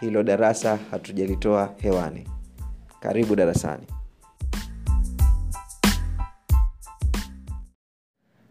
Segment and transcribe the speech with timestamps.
[0.00, 2.28] hilo darasa hatujalitoa hewani.
[3.00, 3.86] Karibu darasani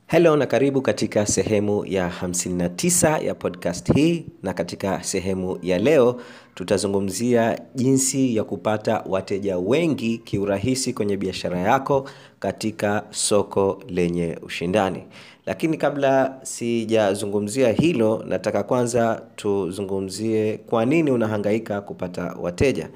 [0.08, 6.22] helo na karibu katika sehemu ya 59 ya podcast hii na katika sehemu ya leo
[6.56, 12.10] tutazungumzia jinsi ya kupata wateja wengi kiurahisi kwenye biashara yako
[12.40, 15.04] katika soko lenye ushindani.
[15.46, 22.90] Lakini kabla sijazungumzia hilo nataka kwanza tuzungumzie kwa nini unahangaika kupata wateja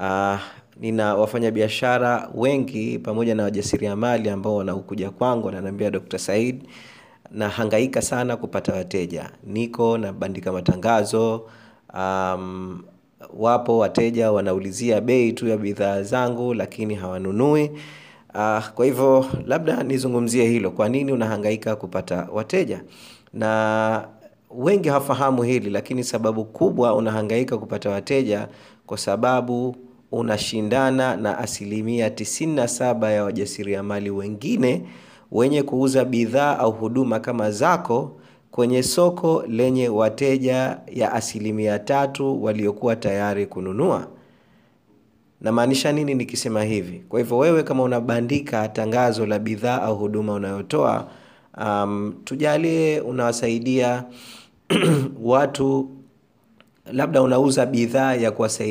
[0.00, 0.40] uh,
[0.80, 6.62] nina wafanyabiashara wengi pamoja na wajasiriamali ambao wanaokuja kwangu wananiambia dr said
[7.30, 9.30] nahangaika sana kupata wateja.
[9.44, 11.46] Niko nabandika matangazo
[11.94, 12.82] um,
[13.36, 17.70] wapo wateja wanaulizia bei tu ya bidhaa zangu lakini hawanunui.
[18.34, 20.70] Uh, kwa hivyo labda nizungumzie hilo.
[20.70, 22.82] Kwa nini unahangaika kupata wateja?
[23.34, 24.08] Na
[24.50, 28.48] wengi hawafahamu hili lakini sababu kubwa unahangaika kupata wateja
[28.86, 29.76] kwa sababu
[30.12, 34.82] unashindana na asilimia 97 ya wajasiriamali wengine
[35.32, 38.20] wenye kuuza bidhaa au huduma kama zako
[38.50, 44.06] kwenye soko lenye wateja ya asilimia tatu waliokuwa tayari kununua.
[45.40, 47.04] Namaanisha nini nikisema hivi?
[47.08, 51.08] Kwa hivyo wewe kama unabandika tangazo la bidhaa au huduma unayotoa
[51.60, 54.04] um, tujalie unawasaidia
[55.22, 55.88] watu
[56.92, 58.64] labda unauza bidhaa ya kuwasa,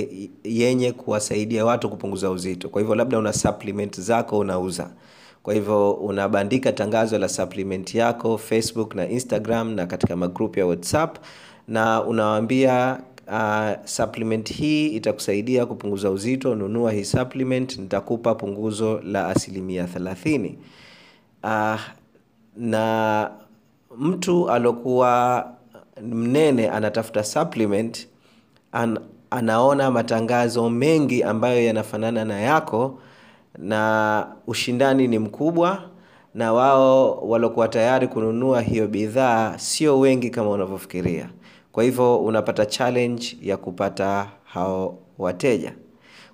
[0.43, 2.69] yenye kuwasaidia watu kupunguza uzito.
[2.69, 4.89] Kwa hivyo labda una supplement zako unauza.
[5.43, 11.17] Kwa hivyo unabandika tangazo la supplement yako facebook na instagram na katika magrupu ya whatsapp
[11.67, 19.83] na unawambia uh, supplement hii itakusaidia kupunguza uzito nunua hii supplement nitakupa punguzo la asilimia
[19.83, 20.57] thelathini.
[21.43, 21.79] Uh,
[22.57, 23.31] na
[23.97, 25.45] mtu alokuwa
[26.03, 28.07] mnene anatafuta supplement
[28.71, 28.99] an,
[29.29, 32.99] anaona matangazo mengi ambayo yanafanana na yako
[33.57, 35.83] na ushindani ni mkubwa
[36.33, 41.29] na wao waliokuwa tayari kununua hiyo bidhaa sio wengi kama unavyofikiria.
[41.71, 45.73] Kwa hivyo unapata challenge ya kupata hao wateja.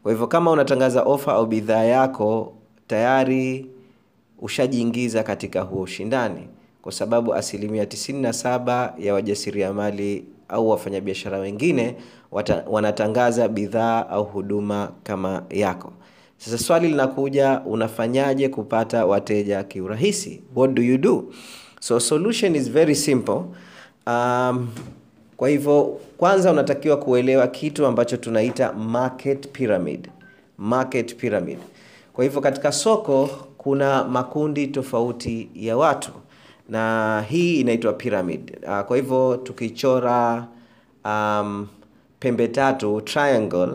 [0.04, 2.54] Kwa hivyo kama unatangaza ofa au bidhaa yako
[2.88, 3.70] tayari
[4.40, 6.48] ushajiingiza katika huo ushindani.
[6.82, 11.96] Kwa sababu asilimia 97 ya wajasiriamali au wafanyabiashara wengine
[12.32, 15.94] wata, wanatangaza bidhaa au huduma kama yako.
[16.38, 20.42] Sasa swali linakuja unafanyaje kupata wateja kiurahisi?
[20.56, 21.24] What do you do?
[21.80, 23.42] So solution is very simple.
[24.08, 24.68] Um,
[25.38, 30.10] kwa hivyo kwanza unatakiwa kuelewa kitu ambacho tunaita market pyramid.
[30.58, 31.58] Market pyramid.
[32.14, 36.12] Kwa hivyo katika soko kuna makundi tofauti ya watu
[36.70, 38.58] na hii inaitwa pyramid.
[38.64, 40.48] Uh, kwa hivyo tukichora
[41.06, 41.68] um,
[42.20, 43.68] pembe tatu triangle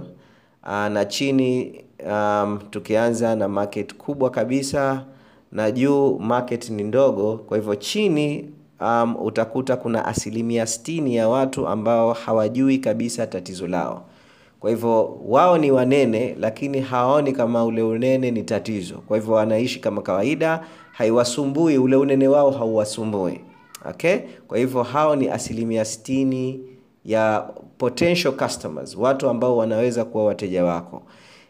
[0.62, 5.04] uh, na chini um, tukianza na market kubwa kabisa
[5.52, 8.50] na juu market ni ndogo kwa hivyo chini
[8.80, 14.04] um, utakuta kuna asilimia stini ya watu ambao hawajui kabisa tatizo lao
[14.60, 18.94] kwa hivyo wao ni wanene lakini hawaoni kama ule unene ni tatizo.
[19.08, 23.40] Kwa hivyo wanaishi kama kawaida haiwasumbui ule unene wao hauwasumbui.
[23.90, 24.16] Okay?
[24.48, 26.60] Kwa hivyo hao ni asilimia stini
[27.04, 31.02] ya potential customers watu ambao wanaweza kuwa wateja wako.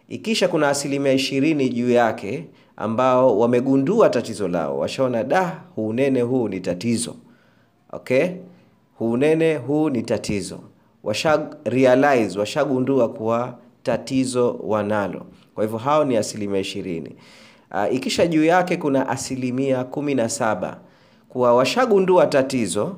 [0.08, 2.44] Ikisha kuna asilimia ishirini juu yake
[2.76, 7.16] ambao wamegundua tatizo lao washaona da huunene huu ni tatizo.
[7.92, 8.26] Okay?
[8.98, 10.60] Huunene huu ni tatizo
[11.04, 15.26] washa realize washagundua kuwa tatizo wanalo.
[15.54, 17.16] Kwa hivyo hao ni asilimia ishirini.
[17.70, 20.78] Uh, ikisha juu yake kuna asilimia kumi na saba
[21.28, 22.96] kuwa washagundua tatizo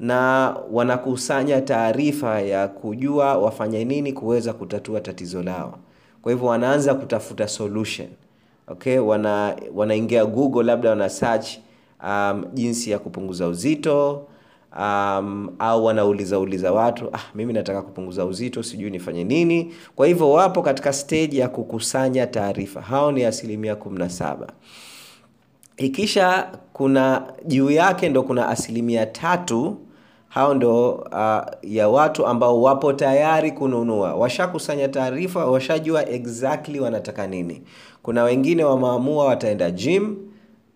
[0.00, 5.78] na wanakusanya taarifa ya kujua wafanye nini kuweza kutatua tatizo lao.
[6.22, 8.08] Kwa hivyo wanaanza kutafuta solution.
[8.68, 11.48] Okay wana wanaingia google labda wana search
[12.04, 14.26] um, jinsi ya kupunguza uzito
[14.78, 19.74] um, au wanauliza uliza watu ah, mimi nataka kupunguza uzito sijui nifanye nini.
[19.96, 22.80] Kwa hivyo wapo katika stage ya kukusanya taarifa.
[22.80, 24.36] Hao ni asilimia 17
[25.76, 29.76] ikisha kuna juu yake ndo kuna asilimia tatu
[30.28, 34.14] hao ndo uh, ya watu ambao wapo tayari kununua.
[34.14, 37.62] Washakusanya taarifa washajua exactly wanataka nini.
[38.02, 40.16] Kuna wengine wameamua wataenda gym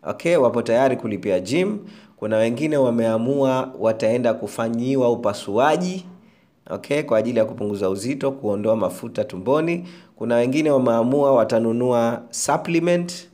[0.03, 1.79] okay wapo tayari kulipia gym
[2.19, 6.07] kuna wengine wameamua wataenda kufanyiwa upasuaji
[6.71, 9.89] okay kwa ajili ya kupunguza uzito kuondoa mafuta tumboni.
[10.17, 13.29] Kuna wengine wameamua watanunua supplement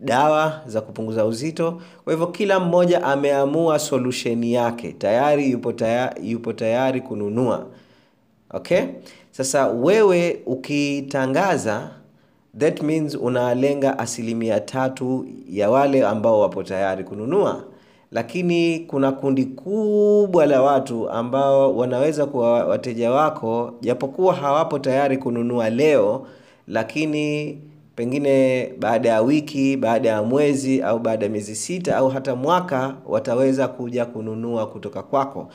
[0.00, 1.80] dawa za kupunguza uzito.
[2.04, 4.92] Kwa hivyo kila mmoja ameamua solution yake.
[4.92, 7.66] Tayari yupo tayari, yupo tayari kununua
[8.50, 8.82] okay?
[9.30, 11.90] Sasa wewe ukitangaza
[12.58, 17.64] that means unalenga asilimia tatu ya wale ambao wapo tayari kununua
[18.12, 25.70] lakini kuna kundi kubwa la watu ambao wanaweza kuwa wateja wako japokuwa hawapo tayari kununua
[25.70, 26.26] leo
[26.68, 27.58] lakini
[27.96, 32.94] pengine baada ya wiki baada ya mwezi au baada ya miezi sita au hata mwaka
[33.06, 35.48] wataweza kuja kununua kutoka kwako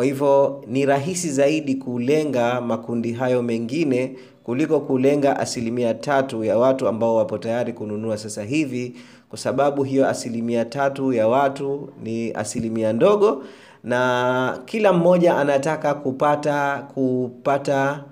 [0.00, 6.88] kwa hivyo ni rahisi zaidi kulenga makundi hayo mengine kuliko kulenga asilimia tatu ya watu
[6.88, 8.94] ambao wapo tayari kununua sasa hivi
[9.28, 13.44] kwa sababu hiyo asilimia tatu ya watu ni asilimia ndogo
[13.84, 18.04] na kila mmoja anataka kupata kupata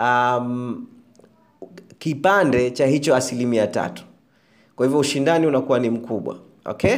[0.00, 0.86] um,
[1.98, 4.04] kipande cha hicho asilimia tatu.
[4.76, 6.96] Kwa hivyo ushindani unakuwa ni mkubwa okay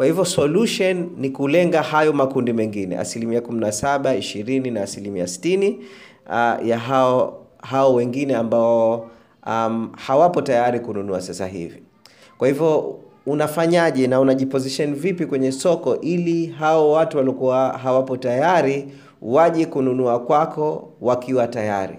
[0.00, 5.74] kwa hivyo solution ni kulenga hayo makundi mengine asilimia 17 20 na asilimia 60
[6.26, 9.10] uh, ya hao hao wengine ambao
[9.46, 11.82] um, hawapo tayari kununua sasa hivi.
[12.38, 18.88] Kwa hivyo unafanyaje na unajiposition vipi kwenye soko ili hao watu waliokuwa hawapo tayari
[19.22, 21.98] waje kununua kwako wakiwa tayari?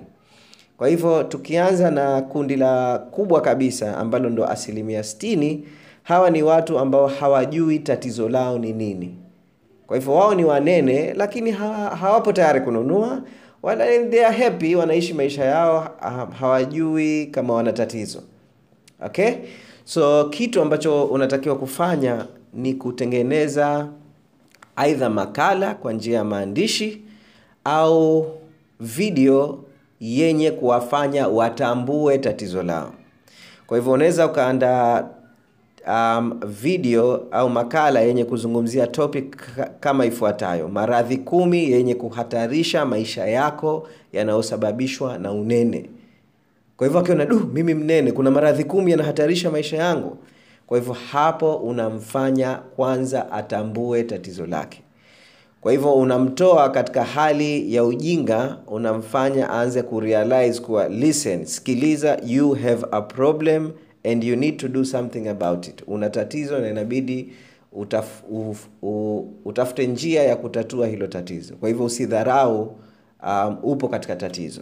[0.77, 5.59] Kwa hivyo tukianza na kundi la kubwa kabisa ambalo ndo asilimia 60
[6.03, 9.15] hawa ni watu ambao hawajui tatizo lao ni nini.
[9.88, 11.68] Kwa hivyo wao ni wanene lakini ha,
[12.00, 13.21] hawapo tayari kununua.
[13.63, 15.95] Wala they are happy wanaishi maisha yao
[16.39, 18.23] hawajui kama wana tatizo.
[19.06, 19.33] Okay?
[19.85, 23.87] So kitu ambacho unatakiwa kufanya ni kutengeneza
[24.76, 27.02] aidha makala kwa njia ya maandishi
[27.64, 28.28] au
[28.80, 29.59] video
[29.99, 32.94] yenye kuwafanya watambue tatizo lao.
[33.68, 35.06] Kwa hivyo unaweza ukaanda
[35.88, 39.35] um, video au makala yenye kuzungumzia topic
[39.80, 40.68] kama ifuatayo.
[40.68, 45.90] Maradhi kumi yenye kuhatarisha maisha yako yanayosababishwa na unene.
[46.78, 50.18] Kwa hivyo akiona du mimi mnene kuna maradhi kumi yanahatarisha maisha yangu.
[50.68, 54.81] Kwa hivyo hapo unamfanya kwanza atambue tatizo lake.
[55.61, 62.85] Kwa hivyo unamtoa katika hali ya ujinga unamfanya aanze kurealize kuwa listen sikiliza you have
[62.92, 63.71] a problem
[64.04, 65.84] and you need to do something about it.
[65.88, 67.34] Una tatizo na inabidi
[67.72, 71.56] utaf, uf, u, utafute njia ya kutatua hilo tatizo.
[71.56, 72.76] Kwa hivyo usidharau
[73.28, 74.62] um, upo katika tatizo.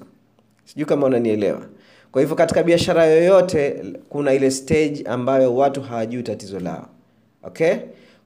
[0.65, 1.61] Sijui kama unanielewa.
[2.11, 6.87] Kwa hivyo katika biashara yoyote kuna ile stage ambayo watu hawajui tatizo lao.
[7.43, 7.73] Okay?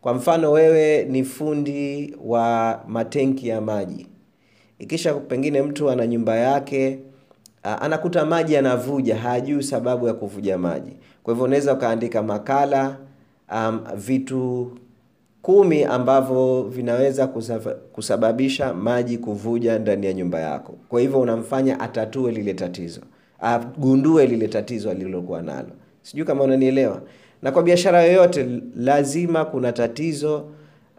[0.01, 4.07] Kwa mfano wewe ni fundi wa matenki ya maji.
[4.79, 6.99] Ikisha pengine mtu ana nyumba yake
[7.63, 10.91] anakuta maji yanavuja hajui sababu ya kuvuja maji.
[11.23, 12.97] Kwa hivyo unaweza ukaandika makala
[13.51, 14.71] um, vitu
[15.41, 17.27] kumi ambavyo vinaweza
[17.93, 20.73] kusababisha maji kuvuja ndani ya nyumba yako.
[20.89, 23.01] Kwa hivyo unamfanya atatue lile tatizo.
[23.39, 25.69] Agundue lile tatizo alilokuwa nalo.
[26.01, 27.01] Sijui kama unanielewa.
[27.41, 30.45] Na kwa biashara yoyote lazima kuna tatizo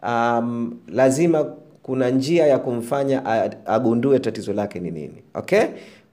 [0.03, 1.43] um, lazima
[1.83, 3.25] kuna njia ya kumfanya
[3.65, 5.23] agundue tatizo lake ni nini.
[5.33, 5.63] Okay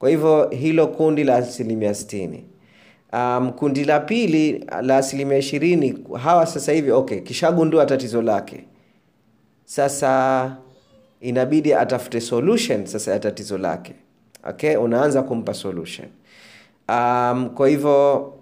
[0.02, 2.44] kwa hivyo hilo kundi la asilimia stini
[3.12, 8.64] um, kundi la pili la asilimia ishirini hawa sasa hivi okay kishagundua tatizo lake.
[9.64, 10.56] Sasa
[11.20, 13.94] inabidi atafute solution sasa ya tatizo lake.
[14.48, 16.08] Okay unaanza kumpa solution.
[16.88, 18.32] Um, kwa hivyo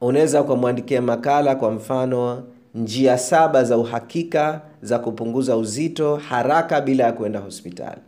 [0.00, 2.42] unaweza ukamwandikia makala kwa mfano
[2.74, 8.00] njia saba za uhakika za kupunguza uzito haraka bila ya kuenda hospitali.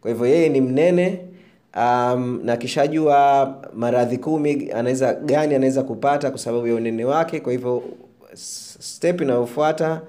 [0.00, 1.33] Kwa hivyo yeye ni mnene
[1.76, 7.52] um, na kishajua maradhi kumi anaweza gani anaweza kupata kwa sababu ya unene wake kwa
[7.52, 7.82] hivyo
[8.34, 10.00] step inayofuata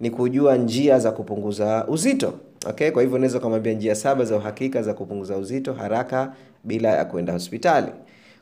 [0.00, 2.34] ni kujua njia za kupunguza uzito
[2.66, 2.90] okay?
[2.90, 6.32] Kwa hivyo unaweza ukamwambia njia saba za uhakika za kupunguza uzito haraka
[6.64, 7.92] bila ya kwenda hospitali.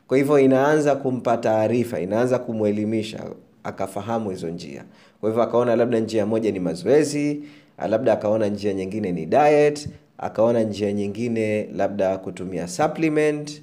[0.07, 3.19] Kwa hivyo inaanza kumpa taarifa inaanza kumwelimisha
[3.63, 4.83] akafahamu hizo njia.
[5.21, 7.43] Kwa hivyo akaona labda njia moja ni mazoezi
[7.89, 9.89] labda akaona njia nyingine ni diet
[10.21, 13.61] akaona njia nyingine labda kutumia supplement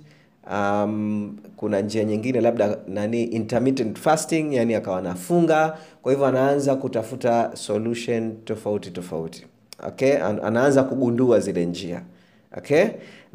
[0.53, 7.51] um, kuna njia nyingine labda nani intermittent fasting yani akawa nafunga kwa hivyo anaanza kutafuta
[7.55, 9.47] solution tofauti tofauti.
[9.89, 10.17] Okay?
[10.23, 12.03] An- anaanza kugundua zile njia.
[12.57, 12.85] Okay?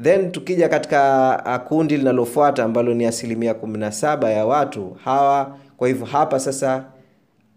[0.01, 5.57] Then tukija katika uh, kundi linalofuata ambalo ni asilimia kumi na saba ya watu hawa
[5.77, 6.85] kwa hivyo hapa sasa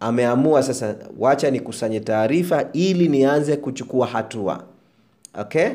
[0.01, 4.65] ameamua sasa wacha nikusanye taarifa ili nianze kuchukua hatua
[5.41, 5.69] okay?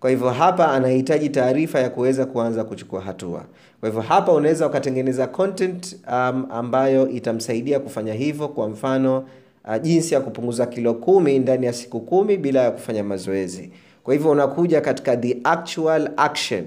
[0.00, 3.44] Kwa hivyo hapa anahitaji taarifa ya kuweza kuanza kuchukua hatua.
[3.80, 9.18] Kwa hivyo hapa unaweza ukatengeneza content um, ambayo itamsaidia kufanya hivyo kwa mfano
[9.64, 13.70] uh, jinsi ya kupunguza kilo kumi ndani ya siku kumi bila ya kufanya mazoezi.
[14.02, 16.64] Kwa hivyo unakuja katika the actual action.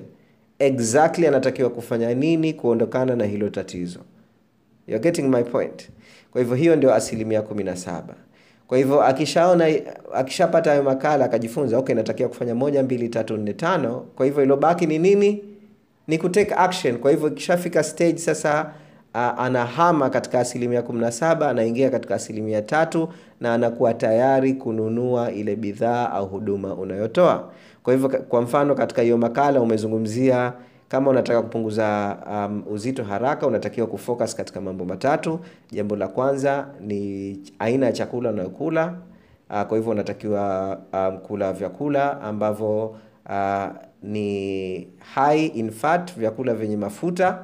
[0.59, 3.99] Exactly anatakiwa kufanya nini kuondokana na hilo tatizo.
[4.87, 5.89] You're getting my point?
[6.31, 8.15] Kwa hivyo hiyo ndio asilimia kumi na saba
[8.67, 9.65] kwa hivyo akishaona
[10.13, 14.05] akishapata hayo makala akajifunza okay natakiwa kufanya moja mbili tatu nne tano.
[14.15, 15.43] Kwa hivyo ilobaki ni nini?
[16.07, 16.97] Ni kutake action.
[16.97, 18.71] Kwa hivyo ikishafika stage sasa
[19.15, 23.09] uh, anahama katika asilimia 17 anaingia katika asilimia tatu
[23.41, 27.51] na anakuwa tayari kununua ile bidhaa au huduma unayotoa.
[27.83, 30.53] Kwa hivyo kwa mfano katika hiyo makala umezungumzia
[30.89, 35.39] kama unataka kupunguza um, uzito haraka unatakiwa kufocus katika mambo matatu.
[35.71, 38.93] Jambo la kwanza ni aina ya chakula unayokula.
[39.49, 42.85] Uh, kwa hivyo unatakiwa um, kula vyakula ambavyo
[43.29, 43.65] uh,
[44.03, 47.39] ni high in fat vyakula vyenye mafuta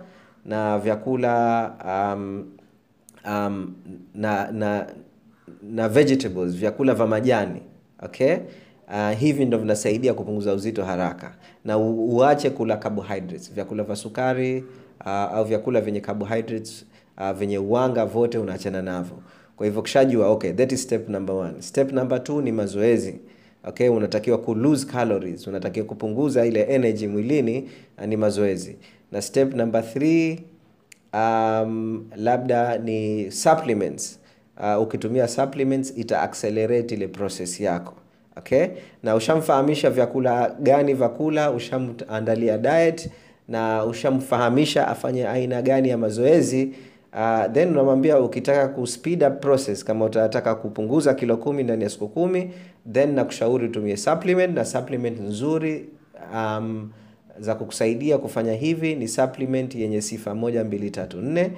[0.45, 2.45] na vyakula um,
[3.27, 3.73] um,
[4.15, 4.87] na, na
[5.63, 7.61] na vegetables vyakula vya majani
[8.01, 8.37] okay
[8.93, 11.35] uh, hivi ndo vinasaidia kupunguza uzito haraka.
[11.65, 14.63] Na uache kula carbohydrates vyakula vya sukari
[15.01, 16.85] uh, au vyakula vyenye carbohydrates
[17.17, 19.17] uh, vyenye uwanga vote unaachana navyo.
[19.55, 21.61] Kwa hivyo kishajua okay that is step number one.
[21.61, 23.19] Step number two ni mazoezi.
[23.63, 28.75] Okay unatakiwa ku lose calories unatakiwa kupunguza ile energy mwilini uh, ni mazoezi.
[29.11, 30.39] Na step number three
[31.13, 34.19] um, labda ni supplements.
[34.75, 37.93] Uh, ukitumia supplements ita accelerate ile process yako
[38.37, 38.67] okay?
[39.03, 43.09] Na ushamfahamisha vyakula gani vyakula ushamandalia diet
[43.47, 46.73] na ushamfahamisha afanye aina gani ya mazoezi
[47.13, 51.89] uh, then unamwambia ukitaka ku speed up process kama utataka kupunguza kilo kumi ndani ya
[51.89, 52.51] siku kumi
[52.93, 55.85] then nakushauri utumie supplement na supplement nzuri
[56.33, 56.91] um,
[57.39, 61.51] za kukusaidia kufanya hivi ni supplement yenye sifa moja mbili tatu nne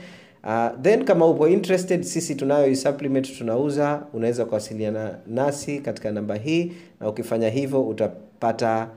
[0.46, 6.72] Uh, then kama upo interested sisi tunayo supplement tunauza unaweza kuwasiliana nasi katika namba hii
[7.00, 8.90] na ukifanya hivyo utapata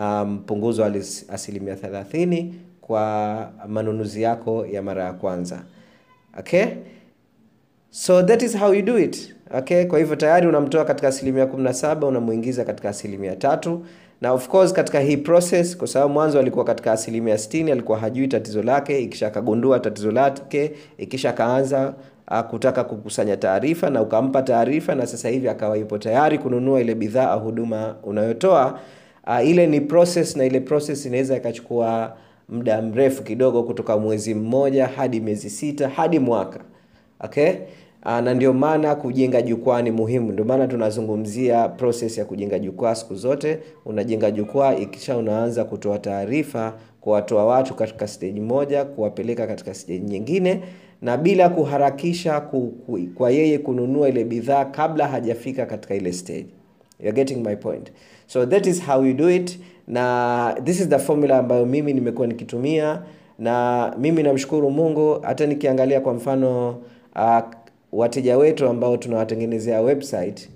[0.00, 0.84] um, punguzo
[1.28, 2.46] asilimia 30
[2.80, 5.62] kwa manunuzi yako ya mara ya kwanza.
[6.38, 6.64] Okay?
[7.90, 9.34] So that is how you do it.
[9.58, 9.84] Okay?
[9.84, 13.86] Kwa hivyo tayari unamtoa katika asilimia 17 unamuingiza katika asilimia tatu
[14.20, 18.28] na of course katika hii process kwa sababu mwanzo alikuwa katika asilimia 60 alikuwa hajui
[18.28, 21.94] tatizo lake ikisha akagundua tatizo lake ikisha akaanza
[22.30, 26.94] uh, kutaka kukusanya taarifa na ukampa taarifa na sasa hivi akawa yupo tayari kununua ile
[26.94, 28.78] bidhaa au huduma unayotoa.
[29.26, 32.16] Uh, ile ni process na ile process inaweza ikachukua
[32.48, 36.60] muda mrefu kidogo kutoka mwezi mmoja hadi miezi sita hadi mwaka.
[37.20, 37.52] Okay
[38.04, 40.32] na ndio maana kujenga jukwaa ni muhimu.
[40.32, 43.58] Ndio maana tunazungumzia process ya kujenga jukwaa siku zote.
[43.84, 50.60] Unajenga jukwaa ikisha unaanza kutoa taarifa kuwatoa watu katika stage moja kuwapeleka katika stage nyingine
[51.02, 56.46] na bila kuharakisha ku, ku, kwa yeye kununua ile bidhaa kabla hajafika katika ile stage.
[57.00, 57.92] You're getting my point.
[58.26, 59.58] So that is how you do it
[59.88, 63.02] na this is the formula ambayo mimi nimekuwa nikitumia
[63.38, 66.68] na mimi namshukuru mungu hata nikiangalia kwa mfano
[67.16, 67.38] uh,
[67.94, 70.48] wateja wetu ambao tunawatengenezea website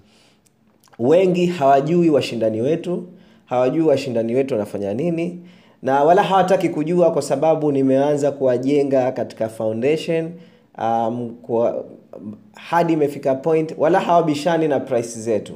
[0.99, 3.05] wengi hawajui washindani wetu
[3.45, 5.41] hawajui washindani wetu wanafanya nini
[5.83, 10.31] na wala hawataki kujua kwa sababu nimeanza kuwajenga katika foundation
[10.79, 11.85] um, kwa,
[12.55, 15.53] hadi imefika point wala hawabishani na price zetu.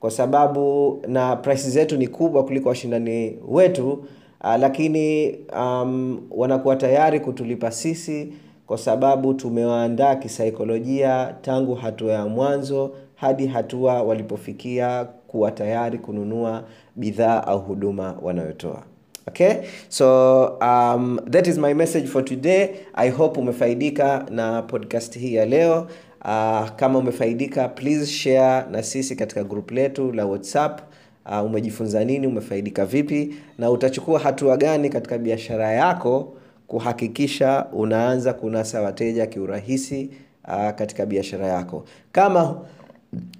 [0.00, 7.20] Kwa sababu na price zetu ni kubwa kuliko washindani wetu uh, lakini um, wanakuwa tayari
[7.20, 8.32] kutulipa sisi
[8.68, 16.64] kwa sababu tumewaandaa kisaikolojia tangu hatua ya mwanzo hadi hatua walipofikia kuwa tayari kununua
[16.96, 18.82] bidhaa au huduma wanayotoa.
[19.28, 19.52] Okay?
[19.88, 22.68] So um, that is my message for today.
[22.94, 25.86] I hope umefaidika na podcast hii ya leo.
[26.24, 30.80] Uh, kama umefaidika please share na sisi katika group letu la whatsapp.
[31.26, 32.26] Uh, umejifunza nini?
[32.26, 33.34] Umefaidika vipi?
[33.58, 36.34] Na utachukua hatua gani katika biashara yako
[36.68, 40.10] kuhakikisha unaanza kunasa wateja kiurahisi
[40.48, 41.84] uh, katika biashara yako.
[42.12, 42.56] Kama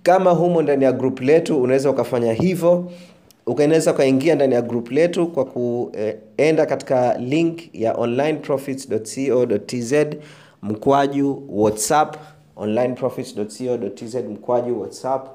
[0.03, 2.91] kama humo ndani ya group letu unaweza ukafanya hivyo.
[3.47, 9.93] Unaweza ukaingia ndani ya group letu kwa kuenda katika link ya onlineprofits.co.tz
[10.63, 12.17] mkwaju whatsapp
[12.57, 15.29] onlineprofits.co.tz mkwaju whatsapp.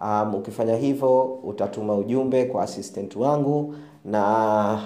[0.00, 3.74] Um, ukifanya hivyo utatuma ujumbe kwa assistant wangu
[4.04, 4.80] na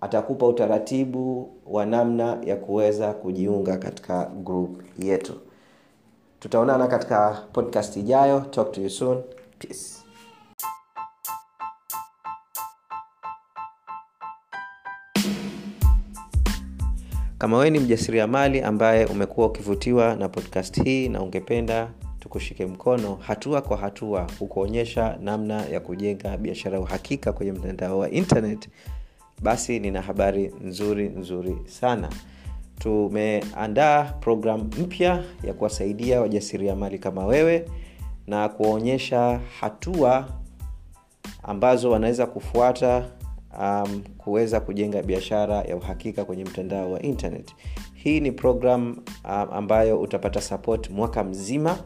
[0.00, 5.32] atakupa utaratibu wa namna ya kuweza kujiunga katika group yetu.
[6.40, 8.40] Tutaonana katika podcast ijayo.
[8.40, 9.22] Talk to you soon.
[9.58, 10.00] Peace.
[17.38, 21.90] Kama wewe ni mjasiriamali ambaye umekuwa ukivutiwa na podcast hii na ungependa
[22.20, 28.10] tukushike mkono hatua kwa hatua ukuonyesha namna ya kujenga biashara ya uhakika kwenye mtandao wa
[28.10, 28.68] internet
[29.42, 32.08] basi nina habari nzuri nzuri sana.
[32.78, 37.64] Tumeandaa programu mpya ya kuwasaidia wajasiriamali kama wewe
[38.26, 40.28] na kuwaonyesha hatua
[41.42, 43.06] ambazo wanaweza kufuata
[43.60, 47.54] um, kuweza kujenga biashara ya uhakika kwenye mtandao wa internet.
[47.94, 51.78] Hii ni program um, ambayo utapata support mwaka mzima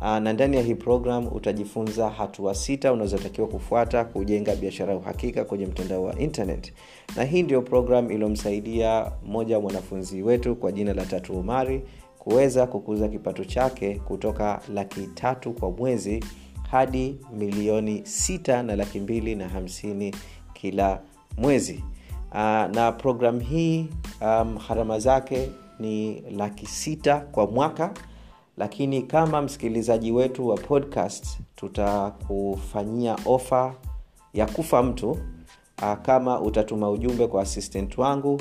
[0.00, 5.66] na ndani ya hii program utajifunza hatua sita unazotakiwa kufuata kujenga biashara ya uhakika kwenye
[5.66, 6.72] mtandao wa internet.
[7.16, 11.82] Na hii ndio program iliyomsaidia mmoja wa mwanafunzi wetu kwa jina la tatu umari
[12.18, 16.24] kuweza kukuza kipato chake kutoka laki tatu kwa mwezi
[16.70, 20.14] hadi milioni sita na laki mbili na hamsini
[20.52, 21.00] kila
[21.36, 21.84] mwezi.
[22.30, 22.34] Uh,
[22.74, 23.86] na program hii
[24.20, 27.90] um, gharama zake ni laki sita kwa mwaka
[28.58, 33.74] lakini kama msikilizaji wetu wa podcast tutakufanyia ofa
[34.34, 38.40] ya kufa mtu uh, kama utatuma ujumbe kwa assistant wangu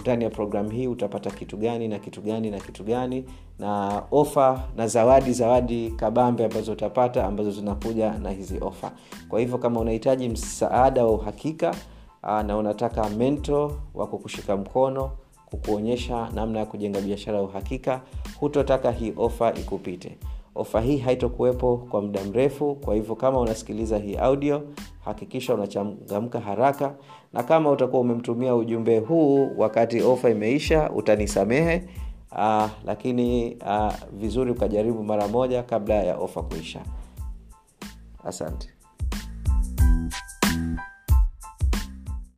[0.00, 3.24] ndani uh, ya programu hii utapata kitu gani na kitu gani na kitu gani
[3.58, 8.90] na ofa na zawadi zawadi kabambe ambazo utapata ambazo zinakuja na hizi ofa.
[9.28, 11.74] Kwa hivyo kama unahitaji msaada wa uhakika
[12.22, 15.10] uh, na unataka mento wa kukushika mkono
[15.50, 18.00] kukuonyesha namna ya kujenga biashara ya uhakika
[18.40, 20.18] hutotaka hii ofa ikupite.
[20.54, 24.62] Ofa hii haitokuwepo kwa muda mrefu kwa hivyo kama unasikiliza hii audio
[25.04, 26.94] hakikisha unachangamka haraka
[27.32, 31.84] na kama utakuwa umemtumia ujumbe huu wakati ofa imeisha utanisamehe
[32.32, 36.80] uh, lakini uh, vizuri ukajaribu mara moja kabla ya ofa kuisha.
[38.24, 38.68] Asante